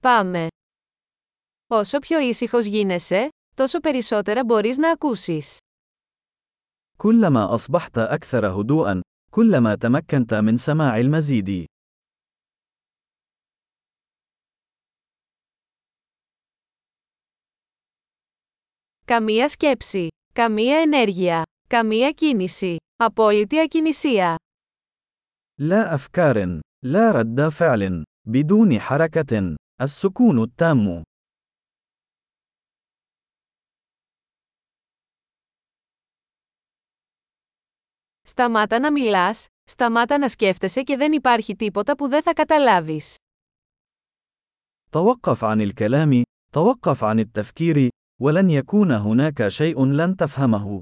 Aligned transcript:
Πάμε. 0.00 0.46
Όσο 1.66 1.98
πιο 1.98 2.18
ήσυχος 2.18 2.64
γίνεσαι, 2.64 3.28
τόσο 3.56 3.80
περισσότερα 3.80 4.44
μπορείς 4.44 4.76
να 4.76 4.90
ακούσεις. 4.90 5.56
كلما 6.96 7.54
أصبحت 7.54 7.98
أكثر 7.98 8.46
هدوءًا، 8.46 9.00
كلما 9.30 9.74
تمكنت 9.74 10.34
من 10.34 10.56
سماع 10.56 10.98
المزيد. 10.98 11.64
Καμία 19.04 19.48
σκέψη, 19.48 20.08
καμία 20.32 20.78
ενέργεια, 20.78 21.42
καμία 21.68 22.10
κίνηση, 22.10 22.76
απόλυτη 22.96 23.58
ακινησία. 23.60 24.36
لا 25.60 25.94
أفكار، 25.94 26.60
لا 26.84 27.10
رد 27.12 27.48
فعل، 27.48 28.02
بدون 28.28 28.80
حركة، 28.80 29.54
السكون 29.81 30.43
التام. 30.43 31.01
Σταμάτα 38.21 38.79
να 38.79 38.91
μιλάς, 38.91 39.45
σταμάτα 39.71 40.17
να 40.17 40.29
σκέφτεσαι 40.29 40.81
και 40.83 40.97
δεν 40.97 41.11
υπάρχει 41.11 41.55
τίποτα 41.55 41.95
που 41.95 42.07
δεν 42.07 42.23
θα 42.23 42.33
καταλάβεις. 42.33 43.15
توقف 44.89 45.43
عن 45.43 45.61
الكلام، 45.61 46.21
توقف 46.53 47.03
عن 47.03 47.19
التفكير، 47.19 47.89
ولن 48.21 48.49
يكون 48.49 48.91
هناك 48.91 49.47
شيء 49.47 49.85
لن 49.85 50.15
تفهمه. 50.15 50.81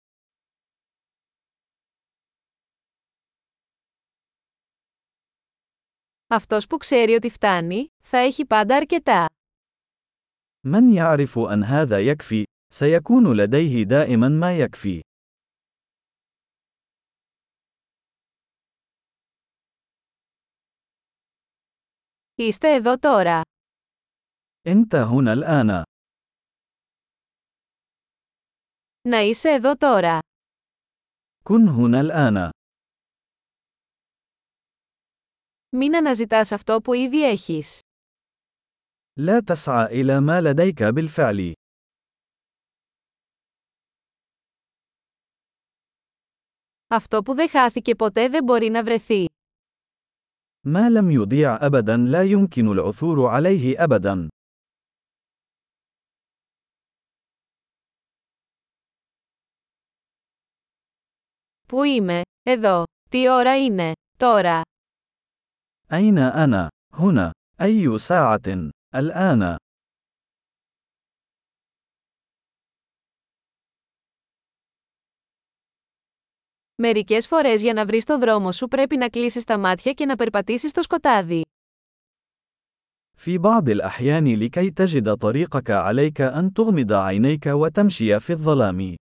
Αυτός 6.30 6.66
που 6.66 6.76
ξέρει 6.76 7.14
ότι 7.14 7.30
φτάνει, 7.30 7.86
θα 8.02 8.18
έχει 8.18 8.46
πάντα 8.46 8.76
αρκετά. 8.76 9.26
من 10.66 10.92
يعرف 10.92 11.38
أن 11.38 11.64
هذا 11.64 12.00
يكفي، 12.00 12.44
سيكون 12.74 13.36
لديه 13.36 13.82
دائما 13.82 14.28
ما 14.28 14.58
يكفي. 14.58 15.00
Είστε 22.38 22.74
εδώ 22.74 22.98
τώρα. 22.98 23.40
أنت 24.66 24.94
هنا 24.94 25.32
الآن. 25.32 25.82
Να 29.08 29.20
είσαι 29.20 29.50
εδώ 29.50 29.76
τώρα. 29.76 30.18
كن 31.44 31.68
هنا 31.68 32.00
الآن. 32.00 32.50
Μην 35.70 35.96
αναζητάς 35.96 36.52
αυτό 36.52 36.80
που 36.80 36.92
ήδη 36.92 37.28
έχεις. 37.28 37.80
لا 39.18 39.40
تسعى 39.40 40.00
إلى 40.00 40.20
ما 40.20 40.40
لديك 40.40 40.82
بالفعل. 40.82 41.52
Αυτό 46.86 47.22
που 47.22 47.34
δεν 47.34 47.48
χάθηκε 47.48 47.94
ποτέ 47.94 48.28
δεν 48.28 48.44
μπορεί 48.44 48.68
να 48.68 48.84
βρεθεί. 48.84 49.24
ما 50.66 50.90
لم 50.90 51.10
يضيع 51.10 51.66
أبدا 51.66 51.96
لا 51.96 52.22
يمكن 52.22 52.66
العثور 52.68 53.26
عليه 53.26 53.84
أبدا. 53.84 54.28
Πού 61.68 61.82
είμαι, 61.82 62.22
εδώ. 62.42 62.84
Τι 63.10 63.28
ώρα 63.30 63.64
είναι, 63.64 63.92
τώρα. 64.18 64.60
أين 65.92 66.18
أنا؟ 66.18 66.68
هنا. 66.92 67.32
أي 67.60 67.98
ساعة؟ 67.98 68.70
الآن. 68.94 69.56
Μερικές 76.82 77.26
φορές 77.26 77.62
για 77.62 77.72
να 77.72 77.86
βρεις 77.86 78.04
το 78.04 78.18
δρόμο 78.18 78.52
σου 78.52 78.68
πρέπει 78.68 78.96
να 78.96 79.08
κλείσεις 79.08 79.44
τα 79.44 79.58
μάτια 79.58 79.92
και 79.92 80.04
να 80.06 80.16
περπατήσεις 80.16 80.70
στο 80.70 80.82
σκοτάδι. 80.82 81.42
في 83.18 83.38
بعض 83.38 83.68
الأحيان 83.68 84.34
لكي 84.34 84.70
تجد 84.70 85.14
طريقك 85.16 85.70
عليك 85.70 86.20
أن 86.20 86.52
تغمض 86.52 86.92
عينيك 86.92 87.46
وتمشي 87.46 88.20
في 88.20 88.32
الظلام. 88.32 88.94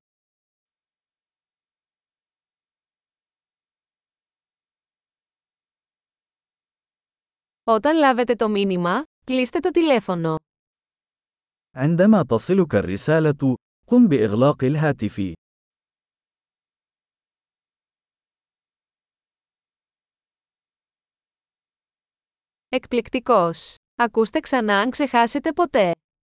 Όταν 7.69 7.97
λάβετε 7.97 8.35
το 8.35 8.49
μήνυμα, 8.49 9.03
κλείστε 9.23 9.59
το 9.59 9.69
τηλέφωνο. 9.69 10.35
عندما 11.75 12.23
تصلك 12.25 12.75
الرسالة، 12.75 13.55
قم 13.85 14.07
بإغلاق 14.07 14.63
الهاتف. 14.63 15.33
Εκπληκτικός! 22.69 23.75
Ακούστε 23.95 24.39
ξανά 24.39 24.79
αν 24.79 24.89
ξεχάσετε 24.89 25.51
ποτέ. 25.53 25.91